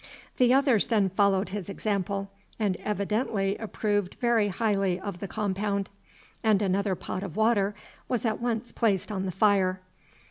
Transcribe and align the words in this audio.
The 0.37 0.51
others 0.51 0.87
then 0.87 1.09
followed 1.11 1.49
his 1.49 1.69
example, 1.69 2.31
and 2.57 2.75
evidently 2.77 3.55
approved 3.59 4.15
very 4.19 4.47
highly 4.47 4.99
of 4.99 5.19
the 5.19 5.27
compound, 5.27 5.91
and 6.43 6.59
another 6.59 6.95
pot 6.95 7.21
of 7.21 7.35
water 7.35 7.75
was 8.09 8.25
at 8.25 8.41
once 8.41 8.71
placed 8.71 9.11
on 9.11 9.27
the 9.27 9.31
fire. 9.31 9.79